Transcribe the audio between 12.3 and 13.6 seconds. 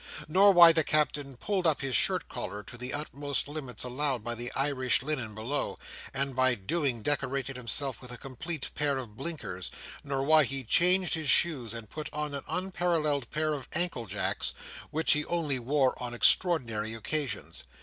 an unparalleled pair